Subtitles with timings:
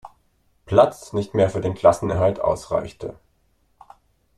[0.65, 3.19] Platz nicht mehr für den Klassenerhalt ausreichte.